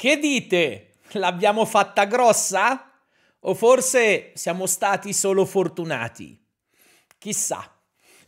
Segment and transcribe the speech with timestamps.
[0.00, 0.92] Che dite?
[1.10, 2.90] L'abbiamo fatta grossa?
[3.40, 6.42] O forse siamo stati solo fortunati?
[7.18, 7.70] Chissà.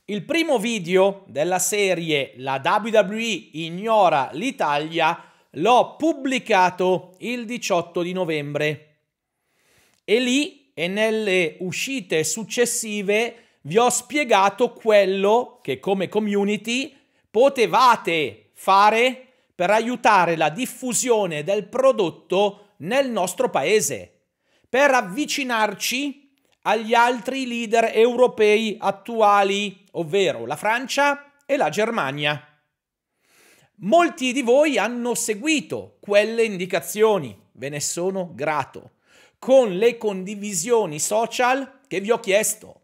[0.04, 5.18] Il primo video della serie La WWE ignora l'Italia
[5.52, 8.96] l'ho pubblicato il 18 di novembre
[10.04, 16.94] e lì e nelle uscite successive vi ho spiegato quello che come community
[17.30, 19.31] potevate fare
[19.62, 24.22] per aiutare la diffusione del prodotto nel nostro paese,
[24.68, 32.44] per avvicinarci agli altri leader europei attuali, ovvero la Francia e la Germania.
[33.76, 38.94] Molti di voi hanno seguito quelle indicazioni, ve ne sono grato,
[39.38, 42.80] con le condivisioni social che vi ho chiesto.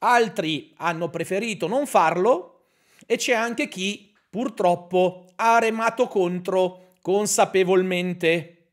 [0.00, 2.64] Altri hanno preferito non farlo
[3.06, 8.72] e c'è anche chi purtroppo ha remato contro consapevolmente.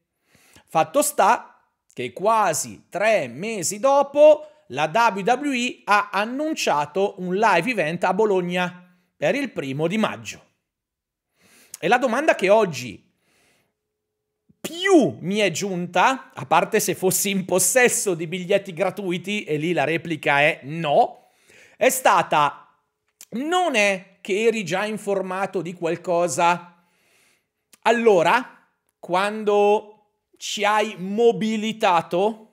[0.67, 1.61] Fatto sta
[1.93, 9.35] che quasi tre mesi dopo la WWE ha annunciato un live event a Bologna per
[9.35, 10.43] il primo di maggio.
[11.79, 13.03] E la domanda che oggi
[14.59, 19.71] più mi è giunta, a parte se fossi in possesso di biglietti gratuiti, e lì
[19.73, 21.29] la replica è no,
[21.77, 22.64] è stata
[23.29, 26.75] non è che eri già informato di qualcosa
[27.87, 28.67] allora,
[28.99, 32.49] quando ci hai mobilitato,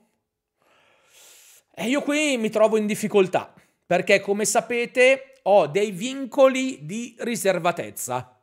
[1.73, 3.51] e io qui mi trovo in difficoltà,
[3.85, 8.39] perché come sapete ho dei vincoli di riservatezza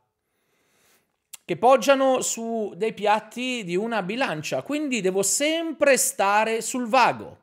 [1.45, 7.39] che poggiano su dei piatti di una bilancia, quindi devo sempre stare sul vago.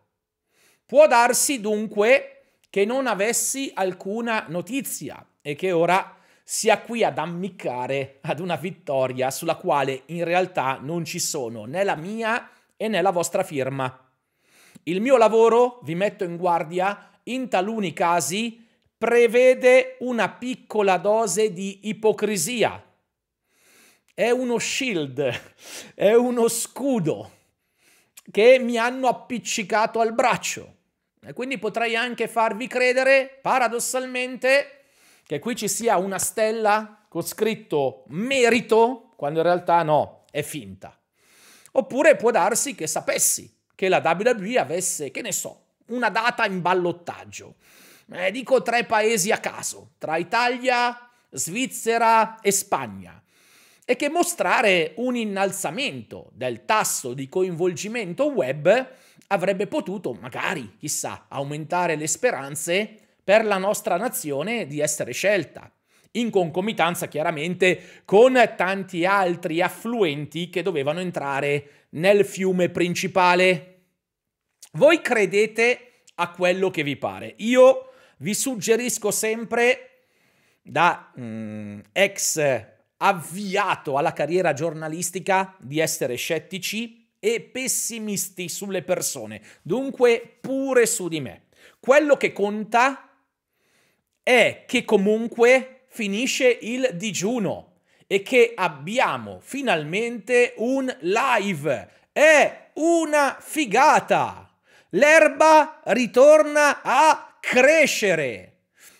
[0.86, 2.37] Può darsi dunque
[2.70, 9.30] che non avessi alcuna notizia e che ora sia qui ad ammiccare ad una vittoria
[9.30, 14.06] sulla quale in realtà non ci sono né la mia e né la vostra firma.
[14.84, 18.66] Il mio lavoro, vi metto in guardia, in taluni casi
[18.96, 22.82] prevede una piccola dose di ipocrisia
[24.18, 25.32] è uno shield,
[25.94, 27.30] è uno scudo
[28.32, 30.77] che mi hanno appiccicato al braccio.
[31.24, 34.84] E quindi potrei anche farvi credere, paradossalmente,
[35.24, 40.96] che qui ci sia una stella con scritto merito, quando in realtà no, è finta.
[41.72, 46.60] Oppure può darsi che sapessi che la WWE avesse, che ne so, una data in
[46.60, 47.56] ballottaggio.
[48.10, 53.22] Eh, dico tre paesi a caso, tra Italia, Svizzera e Spagna
[53.90, 58.90] e che mostrare un innalzamento del tasso di coinvolgimento web
[59.28, 65.70] avrebbe potuto, magari, chissà, aumentare le speranze per la nostra nazione di essere scelta,
[66.12, 73.74] in concomitanza chiaramente con tanti altri affluenti che dovevano entrare nel fiume principale.
[74.72, 77.34] Voi credete a quello che vi pare.
[77.38, 80.06] Io vi suggerisco sempre
[80.62, 82.64] da mm, ex
[82.96, 91.20] avviato alla carriera giornalistica di essere scettici e pessimisti sulle persone, dunque pure su di
[91.20, 91.46] me.
[91.80, 93.08] Quello che conta
[94.22, 101.90] è che comunque finisce il digiuno e che abbiamo finalmente un live.
[102.12, 104.50] È una figata.
[104.90, 108.52] L'erba ritorna a crescere.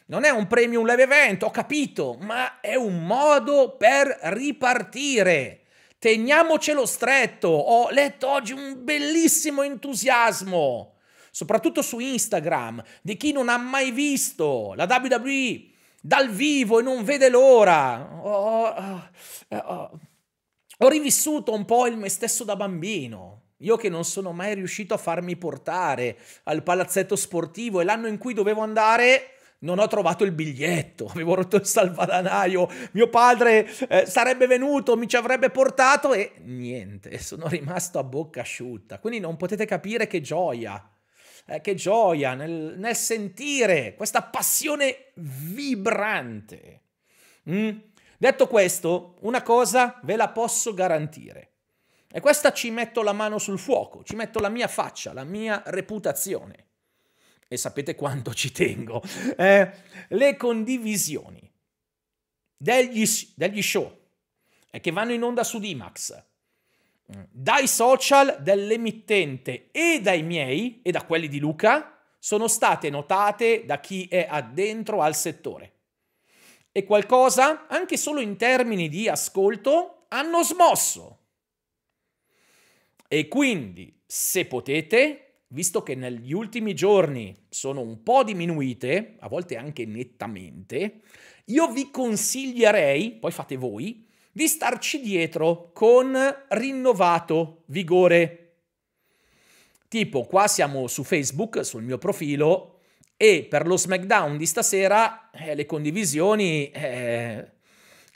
[0.06, 5.64] Non è un premium live event, ho capito, ma è un modo per ripartire.
[5.98, 7.48] Teniamocelo stretto.
[7.48, 10.94] Ho letto oggi un bellissimo entusiasmo,
[11.31, 15.70] soprattutto su Instagram, di chi non ha mai visto la WWE
[16.00, 18.20] dal vivo e non vede l'ora.
[18.22, 19.09] Ho, ho,
[19.48, 20.00] ho,
[20.78, 23.42] ho rivissuto un po' il me stesso da bambino.
[23.62, 28.16] Io che non sono mai riuscito a farmi portare al palazzetto sportivo e l'anno in
[28.16, 34.06] cui dovevo andare non ho trovato il biglietto, avevo rotto il salvadanaio, mio padre eh,
[34.06, 38.98] sarebbe venuto, mi ci avrebbe portato e niente, sono rimasto a bocca asciutta.
[38.98, 40.88] Quindi non potete capire che gioia,
[41.47, 46.83] eh, che gioia nel, nel, sentire questa passione vibrante.
[47.50, 47.71] Mm?
[48.16, 51.47] Detto questo, una cosa ve la posso garantire.
[52.10, 55.62] E questa ci metto la mano sul fuoco, ci metto la mia faccia, la mia
[55.66, 56.68] reputazione
[57.48, 59.03] e sapete quanto ci tengo,
[59.36, 59.72] eh,
[60.09, 61.50] le condivisioni
[62.56, 63.04] degli,
[63.34, 63.98] degli show
[64.71, 66.24] eh, che vanno in onda su Dimax,
[67.16, 73.65] mm, dai social dell'emittente e dai miei e da quelli di Luca, sono state notate
[73.65, 75.72] da chi è addentro al settore.
[76.71, 81.16] E qualcosa, anche solo in termini di ascolto, hanno smosso.
[83.09, 89.56] E quindi, se potete, visto che negli ultimi giorni sono un po' diminuite, a volte
[89.56, 91.00] anche nettamente,
[91.47, 96.16] io vi consiglierei, poi fate voi, di starci dietro con
[96.48, 98.45] rinnovato vigore.
[99.89, 102.80] Tipo, qua siamo su Facebook, sul mio profilo,
[103.16, 107.50] e per lo SmackDown di stasera eh, le condivisioni eh,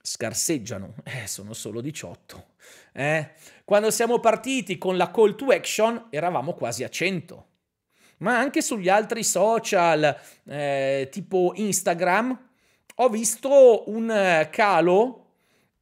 [0.02, 2.46] scarseggiano, eh, sono solo 18.
[2.92, 3.30] Eh.
[3.64, 7.46] Quando siamo partiti con la call to action eravamo quasi a 100.
[8.18, 12.48] Ma anche sugli altri social, eh, tipo Instagram,
[12.96, 15.26] ho visto un calo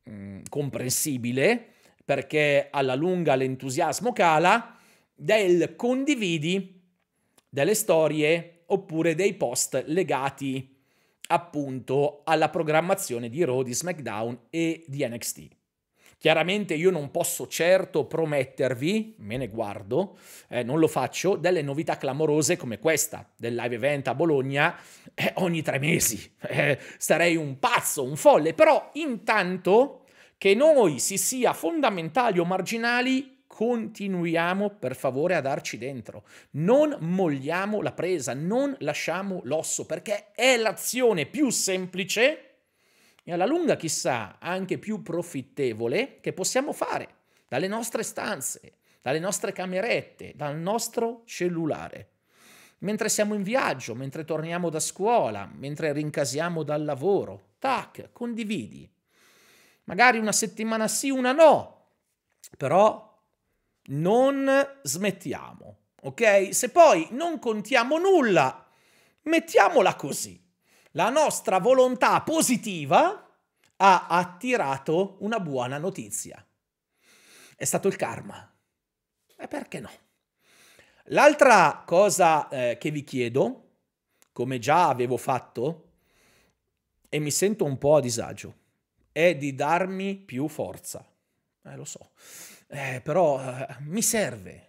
[0.04, 1.72] mh, mm, comprensibile
[2.04, 4.76] perché alla lunga l'entusiasmo cala
[5.14, 6.82] del condividi
[7.48, 10.79] delle storie oppure dei post legati
[11.30, 15.48] appunto alla programmazione di Raw, di SmackDown e di NXT.
[16.18, 20.18] Chiaramente io non posso certo promettervi, me ne guardo,
[20.48, 24.76] eh, non lo faccio, delle novità clamorose come questa del live event a Bologna
[25.14, 26.30] eh, ogni tre mesi.
[26.50, 30.04] Eh, sarei un pazzo, un folle, però intanto
[30.36, 37.82] che noi si sia fondamentali o marginali continuiamo per favore a darci dentro, non molliamo
[37.82, 42.54] la presa, non lasciamo l'osso, perché è l'azione più semplice
[43.22, 47.16] e alla lunga chissà anche più profittevole che possiamo fare
[47.48, 52.12] dalle nostre stanze, dalle nostre camerette, dal nostro cellulare.
[52.78, 58.90] Mentre siamo in viaggio, mentre torniamo da scuola, mentre rincasiamo dal lavoro, tac, condividi.
[59.84, 61.88] Magari una settimana sì, una no,
[62.56, 63.09] però
[63.90, 64.48] non
[64.82, 66.54] smettiamo, ok?
[66.54, 68.66] Se poi non contiamo nulla,
[69.22, 70.38] mettiamola così.
[70.92, 73.26] La nostra volontà positiva
[73.76, 76.44] ha attirato una buona notizia.
[77.56, 78.52] È stato il karma.
[79.36, 79.90] E perché no?
[81.04, 83.68] L'altra cosa eh, che vi chiedo,
[84.32, 85.86] come già avevo fatto,
[87.08, 88.54] e mi sento un po' a disagio,
[89.10, 91.04] è di darmi più forza.
[91.62, 92.10] Eh, lo so
[92.70, 94.68] eh, però eh, mi serve.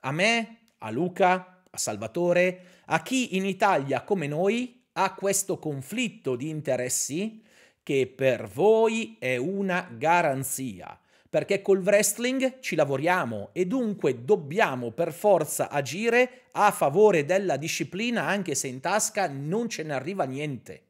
[0.00, 6.36] A me, a Luca, a Salvatore, a chi in Italia come noi ha questo conflitto
[6.36, 7.42] di interessi
[7.82, 10.98] che per voi è una garanzia.
[11.28, 18.26] Perché col wrestling ci lavoriamo e dunque dobbiamo per forza agire a favore della disciplina
[18.26, 20.83] anche se in tasca non ce ne arriva niente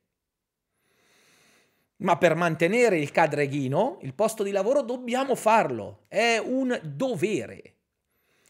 [1.99, 7.75] ma per mantenere il cadreghino, il posto di lavoro dobbiamo farlo, è un dovere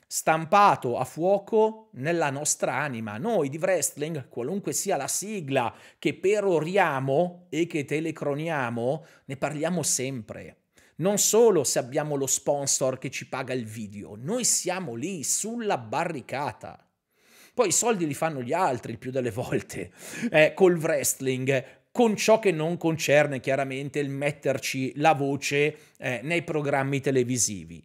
[0.07, 3.19] stampato a fuoco nella nostra anima.
[3.19, 10.59] Noi di wrestling, qualunque sia la sigla che peroriamo e che telecroniamo, ne parliamo sempre.
[10.97, 15.79] Non solo se abbiamo lo sponsor che ci paga il video, noi siamo lì sulla
[15.79, 16.79] barricata.
[17.53, 19.91] Poi i soldi li fanno gli altri il più delle volte.
[20.31, 26.43] Eh, col wrestling con ciò che non concerne chiaramente il metterci la voce eh, nei
[26.43, 27.81] programmi televisivi.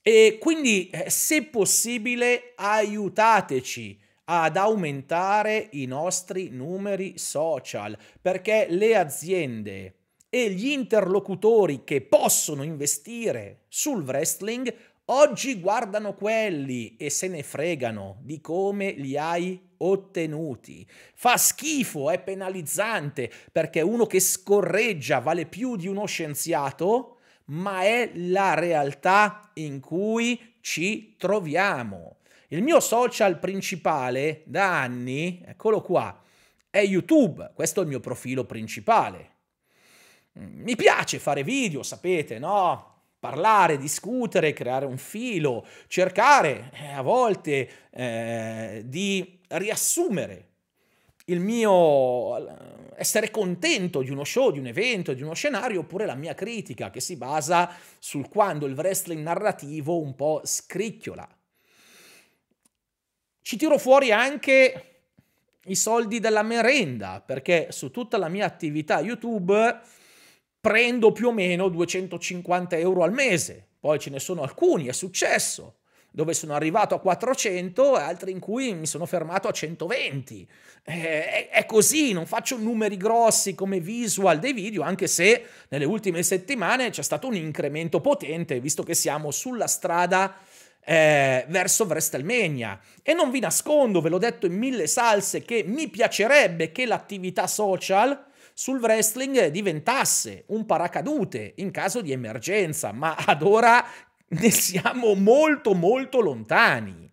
[0.00, 9.94] E quindi, eh, se possibile, aiutateci ad aumentare i nostri numeri social, perché le aziende
[10.30, 14.74] e gli interlocutori che possono investire sul wrestling
[15.12, 20.86] Oggi guardano quelli e se ne fregano di come li hai ottenuti.
[21.14, 28.12] Fa schifo, è penalizzante, perché uno che scorreggia vale più di uno scienziato, ma è
[28.14, 32.18] la realtà in cui ci troviamo.
[32.48, 36.20] Il mio social principale da anni, eccolo qua,
[36.68, 39.28] è YouTube, questo è il mio profilo principale.
[40.32, 42.89] Mi piace fare video, sapete, no?
[43.20, 50.48] Parlare, discutere, creare un filo, cercare eh, a volte eh, di riassumere
[51.26, 52.34] il mio
[52.96, 56.90] essere contento di uno show, di un evento, di uno scenario, oppure la mia critica
[56.90, 61.26] che si basa sul quando il wrestling narrativo un po' scricchiola.
[63.42, 64.84] Ci tiro fuori anche
[65.64, 69.80] i soldi della merenda, perché su tutta la mia attività YouTube
[70.60, 73.66] prendo più o meno 250 euro al mese.
[73.80, 75.76] Poi ce ne sono alcuni, è successo,
[76.10, 80.46] dove sono arrivato a 400 e altri in cui mi sono fermato a 120.
[80.84, 86.22] Eh, è, così, non faccio numeri grossi come visual dei video, anche se nelle ultime
[86.22, 90.36] settimane c'è stato un incremento potente, visto che siamo sulla strada
[90.84, 92.80] eh, verso WrestleMania.
[93.02, 97.46] E non vi nascondo, ve l'ho detto in mille salse, che mi piacerebbe che l'attività
[97.46, 98.28] social
[98.60, 103.82] sul wrestling diventasse un paracadute in caso di emergenza, ma ad ora
[104.28, 107.10] ne siamo molto molto lontani.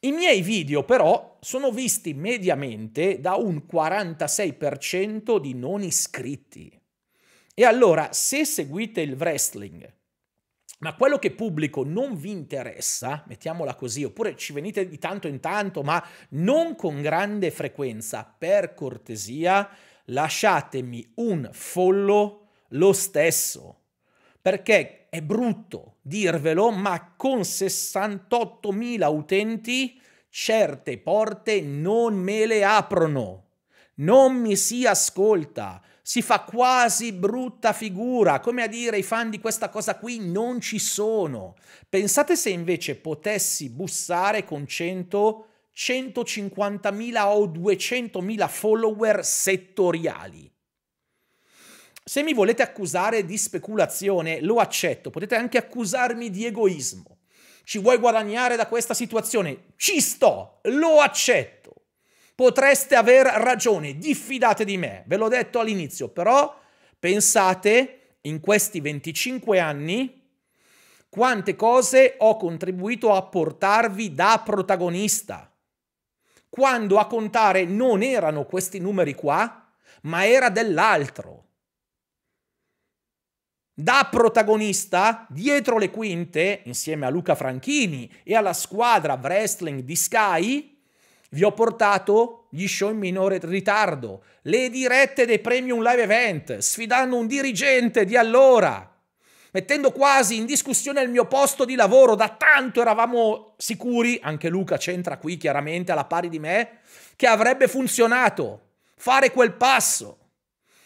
[0.00, 6.78] I miei video però sono visti mediamente da un 46% di non iscritti.
[7.54, 9.90] E allora, se seguite il wrestling,
[10.80, 15.40] ma quello che pubblico non vi interessa, mettiamola così, oppure ci venite di tanto in
[15.40, 19.68] tanto, ma non con grande frequenza, per cortesia,
[20.08, 23.80] lasciatemi un follow lo stesso.
[24.40, 30.00] Perché è brutto dirvelo, ma con 68.000 utenti
[30.30, 33.44] certe porte non me le aprono.
[33.96, 39.38] Non mi si ascolta si fa quasi brutta figura, come a dire i fan di
[39.38, 41.54] questa cosa qui non ci sono.
[41.86, 45.47] Pensate se invece potessi bussare con 100,
[45.78, 50.52] 150.000 o 200.000 follower settoriali.
[52.02, 57.18] Se mi volete accusare di speculazione, lo accetto, potete anche accusarmi di egoismo.
[57.62, 59.66] Ci vuoi guadagnare da questa situazione?
[59.76, 61.58] Ci sto, lo accetto
[62.38, 66.56] potreste aver ragione, diffidate di me, ve l'ho detto all'inizio, però
[66.96, 70.22] pensate in questi 25 anni
[71.08, 75.47] quante cose ho contribuito a portarvi da protagonista.
[76.48, 79.70] Quando a contare non erano questi numeri qua,
[80.02, 81.44] ma era dell'altro.
[83.72, 90.80] Da protagonista, dietro le quinte, insieme a Luca Franchini e alla squadra wrestling di Sky,
[91.30, 97.16] vi ho portato gli show in minore ritardo, le dirette dei premium live event, sfidando
[97.16, 98.97] un dirigente di allora,
[99.58, 102.14] mettendo quasi in discussione il mio posto di lavoro.
[102.14, 106.78] Da tanto eravamo sicuri, anche Luca c'entra qui chiaramente alla pari di me,
[107.16, 108.60] che avrebbe funzionato
[108.96, 110.18] fare quel passo.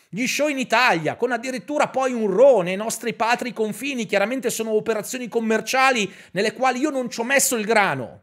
[0.09, 4.73] Gli show in Italia, con addirittura poi un RO nei nostri patri confini, chiaramente sono
[4.73, 8.21] operazioni commerciali nelle quali io non ci ho messo il grano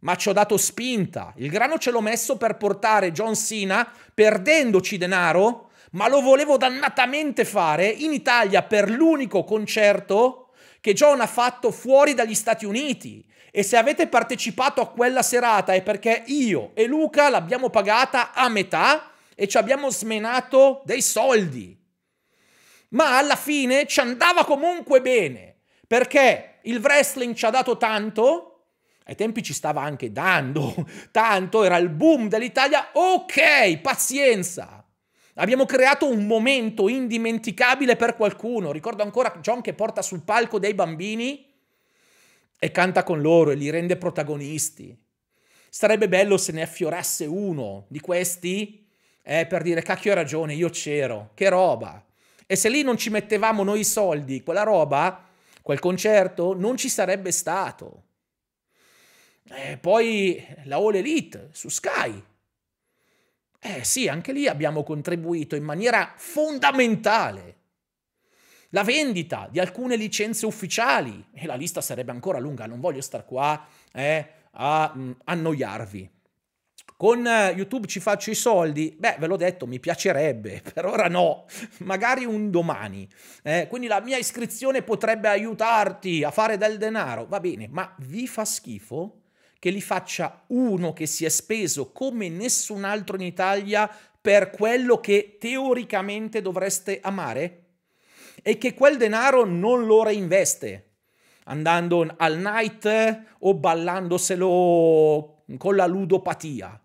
[0.00, 1.32] ma ci ho dato spinta.
[1.36, 5.65] Il grano ce l'ho messo per portare John Cena, perdendoci denaro,
[5.96, 10.50] ma lo volevo dannatamente fare in Italia per l'unico concerto
[10.80, 13.26] che John ha fatto fuori dagli Stati Uniti.
[13.50, 18.50] E se avete partecipato a quella serata è perché io e Luca l'abbiamo pagata a
[18.50, 21.74] metà e ci abbiamo smenato dei soldi.
[22.90, 28.50] Ma alla fine ci andava comunque bene, perché il wrestling ci ha dato tanto
[29.04, 30.74] ai tempi ci stava anche dando
[31.10, 32.90] tanto, era il boom dell'Italia.
[32.92, 34.85] Ok, pazienza.
[35.38, 38.72] Abbiamo creato un momento indimenticabile per qualcuno.
[38.72, 41.44] Ricordo ancora John che porta sul palco dei bambini
[42.58, 44.96] e canta con loro e li rende protagonisti.
[45.68, 48.86] Sarebbe bello se ne affiorasse uno di questi
[49.22, 52.02] eh, per dire cacchio hai ragione, io c'ero, che roba.
[52.46, 55.28] E se lì non ci mettevamo noi i soldi, quella roba,
[55.60, 58.04] quel concerto non ci sarebbe stato.
[59.50, 62.22] Eh, poi la All Elite su Sky.
[63.68, 67.54] Eh sì, anche lì abbiamo contribuito in maniera fondamentale.
[68.68, 73.24] La vendita di alcune licenze ufficiali, e la lista sarebbe ancora lunga, non voglio star
[73.24, 76.10] qua eh, a mh, mm, annoiarvi.
[76.96, 78.94] Con eh, YouTube ci faccio i soldi?
[78.96, 81.46] Beh, ve l'ho detto, mi piacerebbe, per ora no,
[81.78, 83.08] magari un domani.
[83.42, 88.28] Eh, quindi la mia iscrizione potrebbe aiutarti a fare del denaro, va bene, ma vi
[88.28, 89.22] fa schifo?
[89.58, 94.98] Che li faccia uno che si è speso come nessun altro in Italia per quello
[95.00, 97.62] che teoricamente dovreste amare?
[98.42, 100.86] E che quel denaro non lo reinveste
[101.44, 106.80] andando al night o ballandoselo con la ludopatia,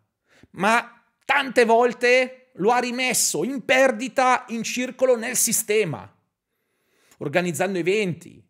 [0.52, 6.12] ma tante volte lo ha rimesso in perdita in circolo nel sistema,
[7.18, 8.44] organizzando eventi,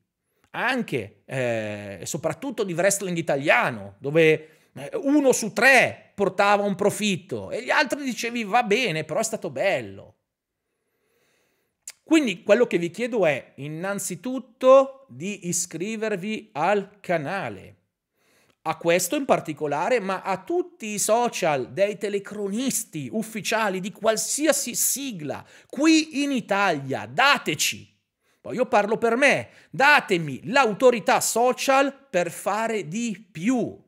[0.52, 7.52] anche eh, e soprattutto di wrestling italiano, dove eh, uno su tre portava un profitto
[7.52, 10.16] e gli altri dicevi va bene, però è stato bello.
[12.04, 17.76] Quindi quello che vi chiedo è innanzitutto di iscrivervi al canale,
[18.64, 25.46] a questo in particolare, ma a tutti i social dei telecronisti ufficiali di qualsiasi sigla
[25.70, 27.06] qui in Italia.
[27.06, 27.91] Dateci
[28.42, 33.80] poi io parlo per me, datemi l'autorità social per fare di più.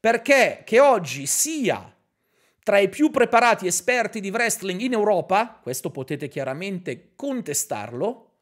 [0.00, 1.88] Perché che oggi sia
[2.64, 8.38] tra i più preparati esperti di wrestling in Europa, questo potete chiaramente contestarlo,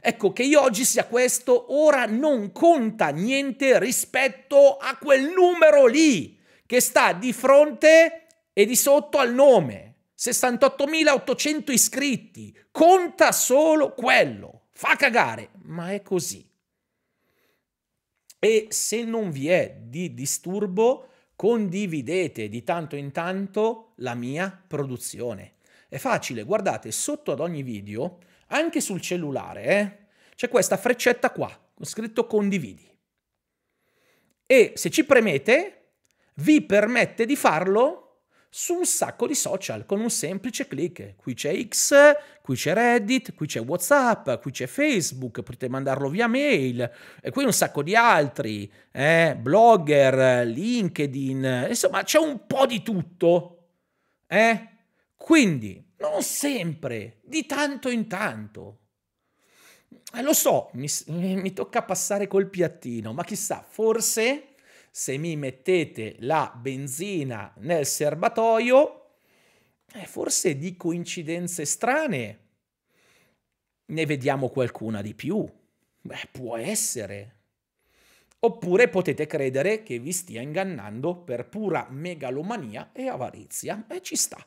[0.00, 6.40] ecco che io oggi sia questo, ora non conta niente rispetto a quel numero lì
[6.66, 9.89] che sta di fronte e di sotto al nome.
[10.20, 16.46] 68.800 iscritti, conta solo quello, fa cagare, ma è così.
[18.38, 25.54] E se non vi è di disturbo, condividete di tanto in tanto la mia produzione.
[25.88, 29.98] È facile, guardate, sotto ad ogni video, anche sul cellulare, eh,
[30.34, 32.86] c'è questa freccetta qua, con scritto condividi.
[34.44, 35.92] E se ci premete,
[36.34, 38.09] vi permette di farlo
[38.52, 41.14] su un sacco di social con un semplice clic.
[41.14, 41.94] Qui c'è X,
[42.42, 46.90] qui c'è Reddit, qui c'è WhatsApp, qui c'è Facebook, potete mandarlo via mail
[47.22, 49.36] e qui un sacco di altri, eh?
[49.38, 53.56] blogger, LinkedIn, insomma c'è un po' di tutto.
[54.26, 54.68] Eh?
[55.16, 58.78] Quindi non sempre, di tanto in tanto.
[60.12, 64.49] Eh, lo so, mi, mi tocca passare col piattino, ma chissà, forse
[64.90, 69.14] se mi mettete la benzina nel serbatoio,
[69.92, 72.38] eh, forse di coincidenze strane
[73.86, 75.48] ne vediamo qualcuna di più.
[76.02, 77.36] Beh, può essere.
[78.40, 83.84] Oppure potete credere che vi stia ingannando per pura megalomania e avarizia.
[83.88, 84.44] E ci sta.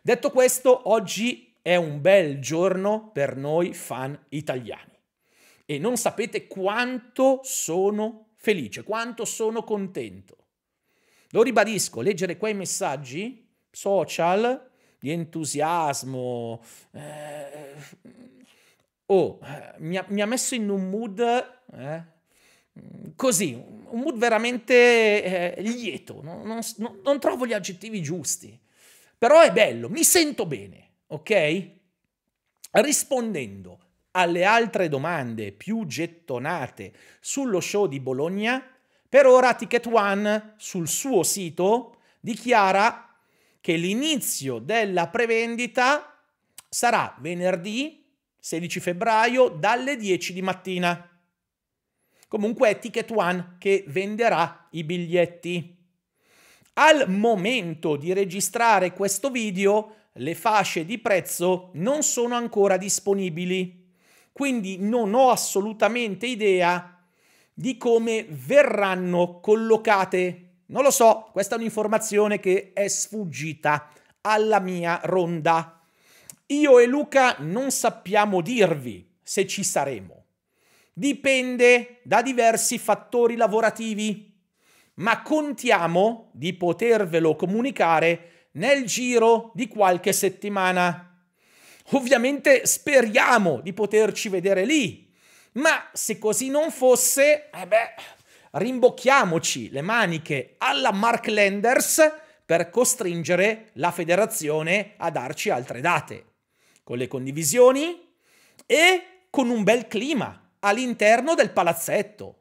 [0.00, 4.98] Detto questo, oggi è un bel giorno per noi fan italiani.
[5.66, 10.36] E non sapete quanto sono felice, quanto sono contento.
[11.30, 17.74] Lo ribadisco, leggere quei messaggi social di entusiasmo, eh,
[19.06, 22.04] oh, eh, mi, ha, mi, ha, messo in un mood eh,
[23.14, 26.60] così, un mood veramente eh, lieto, non, non,
[27.02, 28.58] non trovo gli aggettivi giusti,
[29.16, 31.70] però è bello, mi sento bene, ok?
[32.72, 33.78] Rispondendo
[34.12, 38.64] alle altre domande più gettonate sullo show di Bologna,
[39.08, 43.14] per ora Ticket One sul suo sito dichiara
[43.60, 46.18] che l'inizio della prevendita
[46.68, 48.04] sarà venerdì
[48.38, 51.08] 16 febbraio dalle 10 di mattina.
[52.28, 55.78] Comunque è Ticket One che venderà i biglietti.
[56.74, 63.81] Al momento di registrare questo video le fasce di prezzo non sono ancora disponibili
[64.32, 66.98] quindi non ho assolutamente idea
[67.52, 70.48] di come verranno collocate.
[70.66, 73.90] Non lo so, questa è un'informazione che è sfuggita
[74.22, 75.80] alla mia ronda.
[76.46, 80.24] Io e Luca non sappiamo dirvi se ci saremo.
[80.92, 84.34] Dipende da diversi fattori lavorativi,
[84.94, 91.11] ma contiamo di potervelo comunicare nel giro di qualche settimana.
[91.90, 95.10] Ovviamente speriamo di poterci vedere lì,
[95.52, 97.94] ma se così non fosse, eh beh,
[98.52, 102.12] rimbocchiamoci le maniche alla Mark Lenders
[102.44, 106.24] per costringere la federazione a darci altre date,
[106.82, 108.14] con le condivisioni
[108.66, 112.36] e con un bel clima all'interno del palazzetto,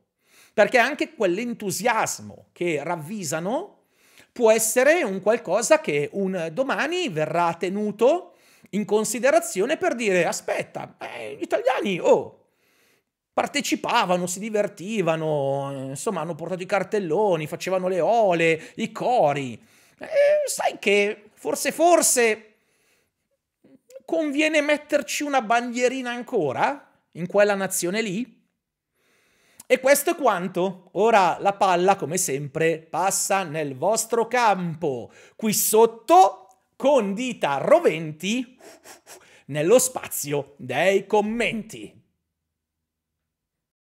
[0.53, 3.85] perché anche quell'entusiasmo che ravvisano
[4.31, 8.30] può essere un qualcosa che un domani verrà tenuto
[8.71, 12.47] in considerazione per dire aspetta, eh, gli italiani oh,
[13.33, 19.59] partecipavano, si divertivano, insomma hanno portato i cartelloni, facevano le ole, i cori.
[19.97, 20.07] Eh,
[20.45, 22.45] sai che forse, forse
[24.05, 28.39] conviene metterci una bandierina ancora in quella nazione lì?
[29.65, 30.89] E questo è quanto.
[30.93, 35.09] Ora la palla, come sempre, passa nel vostro campo.
[35.37, 36.40] Qui sotto
[36.81, 38.57] con dita roventi
[39.45, 42.00] nello spazio dei commenti.